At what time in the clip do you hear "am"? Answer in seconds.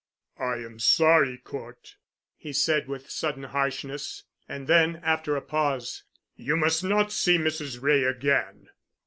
0.53-0.79